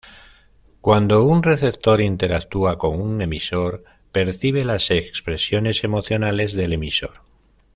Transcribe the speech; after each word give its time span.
Cuando 0.81 1.21
un 1.25 1.43
receptor 1.43 2.01
interactúa 2.01 2.79
con 2.79 2.99
un 2.99 3.21
emisor, 3.21 3.83
percibe 4.11 4.65
las 4.65 4.89
expresiones 4.89 5.83
emocionales 5.83 6.53
del 6.53 6.73
emisor. 6.73 7.21